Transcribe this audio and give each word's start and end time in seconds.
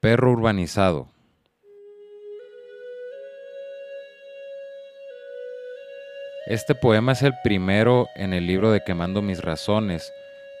Perro 0.00 0.32
urbanizado. 0.32 1.08
Este 6.46 6.74
poema 6.74 7.12
es 7.12 7.22
el 7.22 7.34
primero 7.44 8.08
en 8.16 8.32
el 8.32 8.46
libro 8.46 8.72
de 8.72 8.82
Quemando 8.82 9.20
mis 9.20 9.42
razones, 9.42 10.10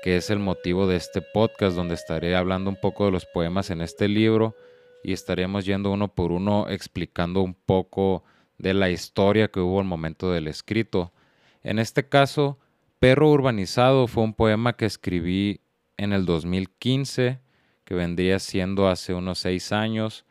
que 0.02 0.16
es 0.16 0.28
el 0.28 0.40
motivo 0.40 0.86
de 0.86 0.96
este 0.96 1.22
podcast 1.22 1.74
donde 1.74 1.94
estaré 1.94 2.36
hablando 2.36 2.68
un 2.68 2.76
poco 2.76 3.06
de 3.06 3.12
los 3.12 3.24
poemas 3.24 3.70
en 3.70 3.80
este 3.80 4.08
libro 4.08 4.54
y 5.02 5.14
estaremos 5.14 5.64
yendo 5.64 5.90
uno 5.90 6.08
por 6.08 6.32
uno 6.32 6.68
explicando 6.68 7.40
un 7.40 7.54
poco 7.54 8.24
de 8.58 8.74
la 8.74 8.90
historia 8.90 9.48
que 9.48 9.60
hubo 9.60 9.80
al 9.80 9.86
momento 9.86 10.30
del 10.30 10.48
escrito. 10.48 11.14
En 11.62 11.78
este 11.78 12.06
caso, 12.06 12.58
Perro 12.98 13.30
Urbanizado 13.30 14.06
fue 14.06 14.22
un 14.22 14.34
poema 14.34 14.74
que 14.74 14.84
escribí 14.84 15.62
en 15.96 16.12
el 16.12 16.26
2015, 16.26 17.40
que 17.90 17.96
vendría 17.96 18.38
siendo 18.38 18.86
hace 18.86 19.14
unos 19.14 19.40
seis 19.40 19.72
años. 19.72 20.24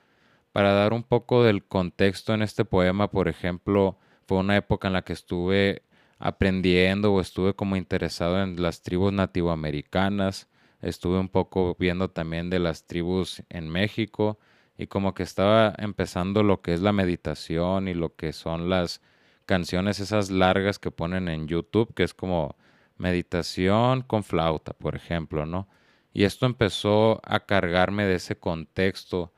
Para 0.54 0.72
dar 0.72 0.94
un 0.94 1.04
poco 1.04 1.44
del 1.44 1.66
contexto 1.66 2.34
en 2.34 2.42
este 2.42 2.64
poema, 2.64 3.12
por 3.12 3.28
ejemplo, 3.28 3.98
fue 4.26 4.38
una 4.38 4.56
época 4.56 4.88
en 4.88 4.94
la 4.94 5.02
que 5.02 5.12
estuve 5.12 5.84
aprendiendo 6.20 7.12
o 7.12 7.20
estuve 7.20 7.56
como 7.56 7.76
interesado 7.76 8.42
en 8.42 8.62
las 8.62 8.82
tribus 8.82 9.12
nativoamericanas, 9.12 10.48
estuve 10.82 11.20
un 11.20 11.28
poco 11.28 11.76
viendo 11.78 12.10
también 12.10 12.50
de 12.50 12.60
las 12.60 12.88
tribus 12.88 13.44
en 13.50 13.68
México 13.68 14.40
y 14.78 14.88
como 14.88 15.14
que 15.14 15.24
estaba 15.24 15.74
empezando 15.80 16.44
lo 16.44 16.62
que 16.62 16.74
es 16.74 16.80
la 16.80 16.94
meditación 16.94 17.90
y 17.90 17.94
lo 17.94 18.16
que 18.16 18.32
son 18.32 18.70
las 18.70 19.02
canciones 19.46 20.00
esas 20.00 20.32
largas 20.32 20.80
que 20.80 20.92
ponen 20.92 21.28
en 21.28 21.50
YouTube, 21.50 21.94
que 21.94 22.04
es 22.04 22.14
como 22.14 22.56
meditación 22.98 24.02
con 24.04 24.24
flauta, 24.24 24.72
por 24.72 24.96
ejemplo, 24.96 25.46
¿no? 25.46 25.68
Y 26.14 26.24
esto 26.24 26.46
empezó 26.46 27.22
a 27.24 27.42
cargarme 27.42 28.06
de 28.06 28.16
ese 28.16 28.38
contexto 28.38 29.34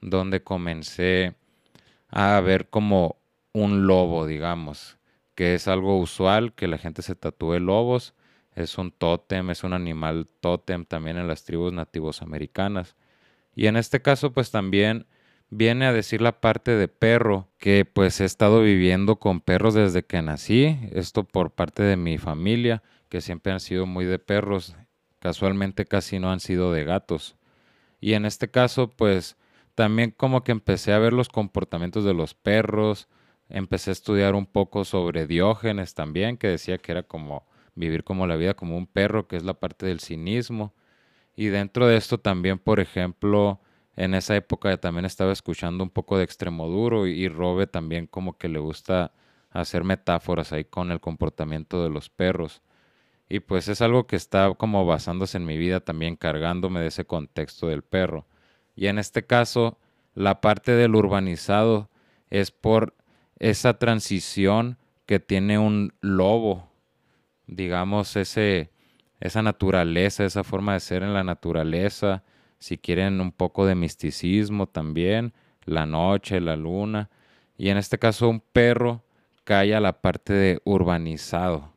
donde 0.00 0.42
comencé 0.42 1.34
a 2.08 2.40
ver 2.40 2.68
como 2.68 3.16
un 3.52 3.86
lobo, 3.86 4.26
digamos, 4.26 4.98
que 5.34 5.54
es 5.54 5.68
algo 5.68 5.98
usual 5.98 6.54
que 6.54 6.68
la 6.68 6.78
gente 6.78 7.02
se 7.02 7.14
tatúe 7.14 7.58
lobos, 7.58 8.14
es 8.54 8.76
un 8.78 8.90
tótem, 8.90 9.50
es 9.50 9.64
un 9.64 9.72
animal 9.72 10.26
tótem 10.40 10.84
también 10.84 11.16
en 11.16 11.26
las 11.26 11.44
tribus 11.44 11.72
nativos 11.72 12.22
americanas. 12.22 12.96
Y 13.54 13.66
en 13.66 13.76
este 13.76 14.02
caso 14.02 14.32
pues 14.32 14.50
también 14.50 15.06
viene 15.50 15.86
a 15.86 15.92
decir 15.92 16.20
la 16.20 16.40
parte 16.40 16.72
de 16.72 16.88
perro, 16.88 17.48
que 17.58 17.84
pues 17.84 18.20
he 18.20 18.24
estado 18.24 18.62
viviendo 18.62 19.16
con 19.16 19.40
perros 19.40 19.74
desde 19.74 20.04
que 20.04 20.22
nací, 20.22 20.78
esto 20.92 21.24
por 21.24 21.50
parte 21.50 21.82
de 21.82 21.96
mi 21.96 22.18
familia, 22.18 22.82
que 23.08 23.20
siempre 23.20 23.52
han 23.52 23.60
sido 23.60 23.84
muy 23.86 24.06
de 24.06 24.18
perros, 24.18 24.74
casualmente 25.22 25.86
casi 25.86 26.18
no 26.18 26.32
han 26.32 26.40
sido 26.40 26.72
de 26.72 26.82
gatos. 26.82 27.36
Y 28.00 28.14
en 28.14 28.26
este 28.26 28.50
caso 28.50 28.90
pues 28.90 29.36
también 29.76 30.10
como 30.10 30.42
que 30.42 30.50
empecé 30.50 30.92
a 30.92 30.98
ver 30.98 31.12
los 31.12 31.28
comportamientos 31.28 32.04
de 32.04 32.12
los 32.12 32.34
perros, 32.34 33.08
empecé 33.48 33.90
a 33.90 33.92
estudiar 33.92 34.34
un 34.34 34.46
poco 34.46 34.84
sobre 34.84 35.28
Diógenes 35.28 35.94
también, 35.94 36.36
que 36.38 36.48
decía 36.48 36.78
que 36.78 36.90
era 36.90 37.04
como 37.04 37.46
vivir 37.76 38.02
como 38.02 38.26
la 38.26 38.34
vida 38.34 38.54
como 38.54 38.76
un 38.76 38.88
perro, 38.88 39.28
que 39.28 39.36
es 39.36 39.44
la 39.44 39.54
parte 39.54 39.86
del 39.86 40.00
cinismo. 40.00 40.74
Y 41.36 41.46
dentro 41.46 41.86
de 41.86 41.96
esto 41.96 42.18
también, 42.18 42.58
por 42.58 42.80
ejemplo, 42.80 43.60
en 43.96 44.14
esa 44.14 44.34
época 44.34 44.76
también 44.78 45.04
estaba 45.04 45.32
escuchando 45.32 45.84
un 45.84 45.90
poco 45.90 46.18
de 46.18 46.24
Extremoduro 46.24 47.06
y, 47.06 47.12
y 47.12 47.28
Robe 47.28 47.68
también 47.68 48.08
como 48.08 48.36
que 48.38 48.48
le 48.48 48.58
gusta 48.58 49.12
hacer 49.50 49.84
metáforas 49.84 50.52
ahí 50.52 50.64
con 50.64 50.90
el 50.90 51.00
comportamiento 51.00 51.82
de 51.84 51.90
los 51.90 52.10
perros. 52.10 52.60
Y 53.32 53.40
pues 53.40 53.66
es 53.68 53.80
algo 53.80 54.06
que 54.06 54.14
está 54.14 54.52
como 54.52 54.84
basándose 54.84 55.38
en 55.38 55.46
mi 55.46 55.56
vida 55.56 55.80
también 55.80 56.16
cargándome 56.16 56.80
de 56.80 56.88
ese 56.88 57.06
contexto 57.06 57.66
del 57.66 57.80
perro. 57.80 58.26
Y 58.76 58.88
en 58.88 58.98
este 58.98 59.24
caso, 59.24 59.78
la 60.14 60.42
parte 60.42 60.72
del 60.72 60.94
urbanizado 60.94 61.88
es 62.28 62.50
por 62.50 62.94
esa 63.38 63.78
transición 63.78 64.76
que 65.06 65.18
tiene 65.18 65.58
un 65.58 65.94
lobo, 66.02 66.68
digamos, 67.46 68.16
ese, 68.16 68.70
esa 69.18 69.40
naturaleza, 69.40 70.26
esa 70.26 70.44
forma 70.44 70.74
de 70.74 70.80
ser 70.80 71.02
en 71.02 71.14
la 71.14 71.24
naturaleza, 71.24 72.24
si 72.58 72.76
quieren 72.76 73.18
un 73.18 73.32
poco 73.32 73.64
de 73.64 73.74
misticismo 73.74 74.66
también, 74.66 75.32
la 75.64 75.86
noche, 75.86 76.38
la 76.38 76.56
luna, 76.56 77.08
y 77.56 77.70
en 77.70 77.78
este 77.78 77.98
caso 77.98 78.28
un 78.28 78.40
perro 78.40 79.02
cae 79.44 79.74
a 79.74 79.80
la 79.80 80.02
parte 80.02 80.34
de 80.34 80.60
urbanizado. 80.64 81.72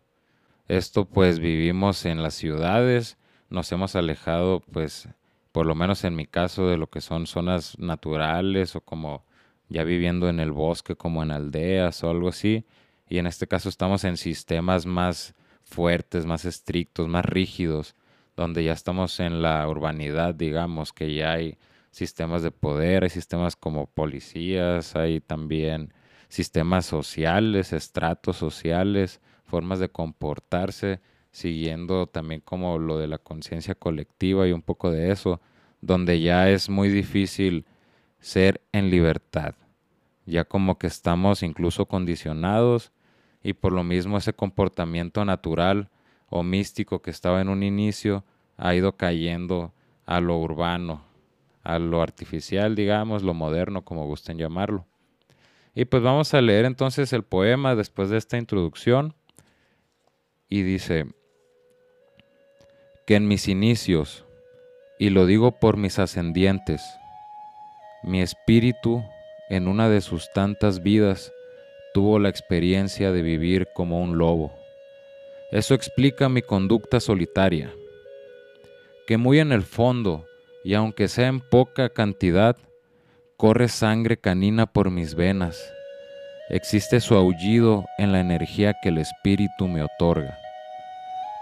Esto 0.67 1.05
pues 1.05 1.39
vivimos 1.39 2.05
en 2.05 2.23
las 2.23 2.33
ciudades, 2.33 3.17
nos 3.49 3.71
hemos 3.71 3.95
alejado 3.95 4.61
pues 4.71 5.07
por 5.51 5.67
lo 5.67 5.75
menos 5.75 6.03
en 6.03 6.15
mi 6.15 6.25
caso 6.25 6.67
de 6.67 6.77
lo 6.77 6.87
que 6.87 7.01
son 7.01 7.27
zonas 7.27 7.77
naturales 7.77 8.75
o 8.75 8.81
como 8.81 9.23
ya 9.69 9.83
viviendo 9.83 10.27
en 10.27 10.39
el 10.39 10.51
bosque 10.51 10.95
como 10.95 11.21
en 11.21 11.31
aldeas 11.31 12.03
o 12.03 12.09
algo 12.09 12.29
así. 12.29 12.65
Y 13.07 13.19
en 13.19 13.27
este 13.27 13.47
caso 13.47 13.69
estamos 13.69 14.03
en 14.03 14.17
sistemas 14.17 14.87
más 14.87 15.35
fuertes, 15.63 16.25
más 16.25 16.45
estrictos, 16.45 17.07
más 17.07 17.25
rígidos, 17.25 17.95
donde 18.35 18.63
ya 18.63 18.73
estamos 18.73 19.19
en 19.19 19.41
la 19.41 19.67
urbanidad, 19.67 20.33
digamos, 20.33 20.93
que 20.93 21.13
ya 21.13 21.33
hay 21.33 21.57
sistemas 21.91 22.41
de 22.43 22.51
poder, 22.51 23.03
hay 23.03 23.09
sistemas 23.09 23.55
como 23.55 23.85
policías, 23.87 24.95
hay 24.95 25.21
también 25.21 25.93
sistemas 26.27 26.85
sociales, 26.85 27.71
estratos 27.71 28.37
sociales, 28.37 29.21
formas 29.45 29.79
de 29.79 29.89
comportarse, 29.89 30.99
siguiendo 31.31 32.07
también 32.07 32.41
como 32.41 32.77
lo 32.77 32.97
de 32.97 33.07
la 33.07 33.17
conciencia 33.17 33.75
colectiva 33.75 34.47
y 34.47 34.51
un 34.51 34.61
poco 34.61 34.91
de 34.91 35.11
eso, 35.11 35.41
donde 35.81 36.19
ya 36.21 36.49
es 36.49 36.69
muy 36.69 36.89
difícil 36.89 37.65
ser 38.19 38.61
en 38.71 38.89
libertad. 38.89 39.55
Ya 40.25 40.45
como 40.45 40.77
que 40.77 40.87
estamos 40.87 41.43
incluso 41.43 41.85
condicionados 41.85 42.91
y 43.43 43.53
por 43.53 43.71
lo 43.71 43.83
mismo 43.83 44.17
ese 44.17 44.33
comportamiento 44.33 45.23
natural 45.23 45.89
o 46.29 46.41
místico 46.41 47.01
que 47.01 47.11
estaba 47.11 47.41
en 47.41 47.49
un 47.49 47.61
inicio 47.61 48.23
ha 48.57 48.73
ido 48.73 48.93
cayendo 48.93 49.73
a 50.05 50.19
lo 50.21 50.37
urbano, 50.39 51.03
a 51.63 51.79
lo 51.79 52.01
artificial, 52.01 52.75
digamos, 52.75 53.23
lo 53.23 53.33
moderno, 53.33 53.83
como 53.83 54.05
gusten 54.07 54.37
llamarlo. 54.37 54.85
Y 55.73 55.85
pues 55.85 56.01
vamos 56.01 56.33
a 56.33 56.41
leer 56.41 56.65
entonces 56.65 57.11
el 57.13 57.23
poema 57.23 57.75
después 57.75 58.09
de 58.09 58.17
esta 58.17 58.37
introducción. 58.37 59.13
Y 60.49 60.61
dice, 60.61 61.05
que 63.05 63.15
en 63.15 63.27
mis 63.27 63.47
inicios, 63.47 64.25
y 64.97 65.09
lo 65.09 65.25
digo 65.25 65.59
por 65.59 65.77
mis 65.77 65.99
ascendientes, 65.99 66.81
mi 68.03 68.21
espíritu, 68.21 69.03
en 69.49 69.67
una 69.67 69.89
de 69.89 70.01
sus 70.01 70.31
tantas 70.33 70.81
vidas, 70.81 71.31
tuvo 71.93 72.19
la 72.19 72.29
experiencia 72.29 73.11
de 73.11 73.21
vivir 73.21 73.67
como 73.73 74.01
un 74.01 74.17
lobo. 74.17 74.51
Eso 75.51 75.75
explica 75.75 76.29
mi 76.29 76.41
conducta 76.41 76.99
solitaria, 76.99 77.71
que 79.05 79.17
muy 79.17 79.39
en 79.39 79.51
el 79.51 79.63
fondo, 79.63 80.25
y 80.63 80.73
aunque 80.73 81.07
sea 81.07 81.27
en 81.27 81.41
poca 81.41 81.89
cantidad, 81.89 82.57
corre 83.37 83.67
sangre 83.67 84.17
canina 84.17 84.65
por 84.65 84.89
mis 84.89 85.13
venas. 85.13 85.74
Existe 86.49 86.99
su 86.99 87.15
aullido 87.15 87.85
en 87.97 88.11
la 88.11 88.19
energía 88.19 88.75
que 88.79 88.89
el 88.89 88.99
espíritu 88.99 89.67
me 89.67 89.81
otorga. 89.81 90.37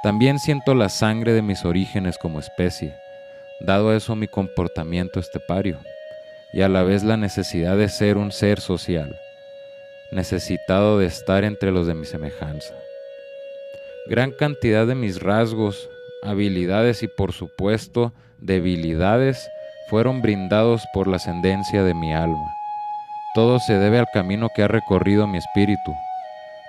También 0.01 0.39
siento 0.39 0.75
la 0.75 0.87
sangre 0.87 1.33
de 1.33 1.41
mis 1.41 1.65
orígenes 1.65 2.17
como 2.17 2.39
especie, 2.39 2.95
dado 3.59 3.93
eso 3.93 4.15
mi 4.15 4.27
comportamiento 4.27 5.19
estepario 5.19 5.77
y 6.53 6.61
a 6.61 6.69
la 6.69 6.83
vez 6.83 7.03
la 7.03 7.17
necesidad 7.17 7.75
de 7.75 7.89
ser 7.89 8.15
un 8.17 8.31
ser 8.31 8.61
social, 8.61 9.19
necesitado 10.13 10.99
de 10.99 11.07
estar 11.07 11.43
entre 11.43 11.71
los 11.71 11.85
de 11.85 11.95
mi 11.95 12.05
semejanza. 12.05 12.73
Gran 14.07 14.31
cantidad 14.31 14.87
de 14.87 14.95
mis 14.95 15.21
rasgos, 15.21 15.89
habilidades 16.21 17.03
y 17.03 17.07
por 17.07 17.33
supuesto 17.33 18.13
debilidades 18.39 19.49
fueron 19.89 20.21
brindados 20.21 20.83
por 20.93 21.07
la 21.07 21.17
ascendencia 21.17 21.83
de 21.83 21.93
mi 21.93 22.13
alma. 22.13 22.62
Todo 23.33 23.59
se 23.59 23.79
debe 23.79 23.97
al 23.97 24.07
camino 24.13 24.49
que 24.55 24.61
ha 24.61 24.67
recorrido 24.67 25.25
mi 25.25 25.39
espíritu. 25.39 25.95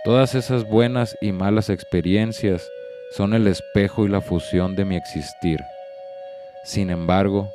Todas 0.04 0.34
esas 0.34 0.64
buenas 0.66 1.16
y 1.20 1.32
malas 1.32 1.68
experiencias 1.68 2.66
son 3.12 3.34
el 3.34 3.46
espejo 3.46 4.06
y 4.06 4.08
la 4.08 4.22
fusión 4.22 4.74
de 4.74 4.84
mi 4.84 4.96
existir. 4.96 5.60
Sin 6.64 6.88
embargo, 6.88 7.50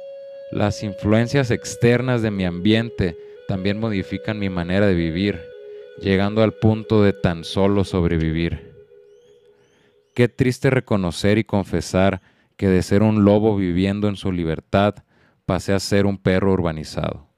las 0.51 0.83
influencias 0.83 1.50
externas 1.50 2.21
de 2.21 2.31
mi 2.31 2.45
ambiente 2.45 3.17
también 3.47 3.79
modifican 3.79 4.38
mi 4.38 4.50
manera 4.50 4.85
de 4.85 4.94
vivir, 4.94 5.41
llegando 6.00 6.44
al 6.44 6.53
punto 6.53 7.01
de 7.01 7.13
tan 7.13 7.44
solo 7.44 7.83
sobrevivir. 7.83 8.73
Qué 10.13 10.27
triste 10.27 10.69
reconocer 10.69 11.39
y 11.39 11.44
confesar 11.44 12.21
que 12.57 12.67
de 12.67 12.83
ser 12.83 13.01
un 13.01 13.25
lobo 13.25 13.56
viviendo 13.56 14.07
en 14.07 14.17
su 14.17 14.31
libertad, 14.31 14.95
pasé 15.45 15.73
a 15.73 15.79
ser 15.79 16.06
un 16.06 16.17
perro 16.17 16.51
urbanizado. 16.51 17.28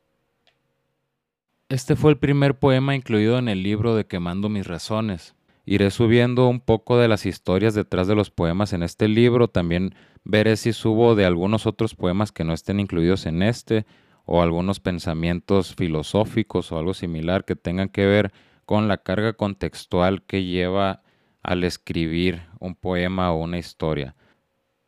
Este 1.71 1.95
fue 1.95 2.12
el 2.12 2.18
primer 2.18 2.59
poema 2.59 2.95
incluido 2.95 3.39
en 3.39 3.47
el 3.47 3.63
libro 3.63 3.95
de 3.95 4.06
Quemando 4.06 4.50
mis 4.50 4.68
razones. 4.68 5.35
Iré 5.65 5.89
subiendo 5.89 6.50
un 6.50 6.59
poco 6.59 6.97
de 6.97 7.07
las 7.07 7.25
historias 7.25 7.73
detrás 7.73 8.07
de 8.07 8.15
los 8.15 8.29
poemas 8.29 8.73
en 8.73 8.83
este 8.83 9.07
libro, 9.07 9.47
también 9.47 9.95
veré 10.25 10.57
si 10.57 10.73
subo 10.73 11.15
de 11.15 11.23
algunos 11.23 11.65
otros 11.65 11.95
poemas 11.95 12.33
que 12.33 12.44
no 12.44 12.51
estén 12.51 12.81
incluidos 12.81 13.25
en 13.25 13.41
este 13.41 13.85
o 14.25 14.41
algunos 14.41 14.81
pensamientos 14.81 15.73
filosóficos 15.73 16.73
o 16.73 16.77
algo 16.77 16.94
similar 16.94 17.45
que 17.45 17.56
tengan 17.56 17.88
que 17.88 18.06
ver 18.06 18.33
con 18.65 18.89
la 18.89 18.97
carga 18.97 19.31
contextual 19.31 20.23
que 20.23 20.44
lleva 20.44 21.03
al 21.41 21.63
escribir 21.63 22.41
un 22.59 22.75
poema 22.75 23.31
o 23.31 23.41
una 23.41 23.59
historia. 23.59 24.18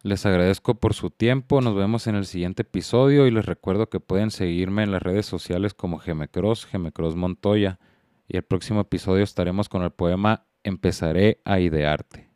Les 0.03 0.25
agradezco 0.25 0.75
por 0.75 0.93
su 0.93 1.11
tiempo, 1.11 1.61
nos 1.61 1.75
vemos 1.75 2.07
en 2.07 2.15
el 2.15 2.25
siguiente 2.25 2.63
episodio 2.63 3.25
y 3.25 3.31
les 3.31 3.45
recuerdo 3.45 3.89
que 3.89 4.01
pueden 4.01 4.31
seguirme 4.31 4.83
en 4.83 4.91
las 4.91 5.01
redes 5.01 5.25
sociales 5.25 5.73
como 5.73 5.97
Gemecross, 5.97 6.65
Gemecross 6.65 7.15
Montoya 7.15 7.79
y 8.27 8.35
el 8.35 8.43
próximo 8.43 8.81
episodio 8.81 9.23
estaremos 9.23 9.69
con 9.69 9.81
el 9.81 9.91
poema 9.91 10.45
Empezaré 10.61 11.41
a 11.45 11.61
idearte. 11.61 12.32